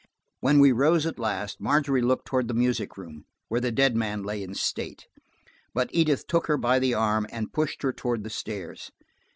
[0.39, 4.23] When we rose at last, Margery looked toward the music room, where the dead man
[4.23, 5.05] lay in state.
[5.75, 8.89] But Edith took her by the arm and pushed her toward the stairs.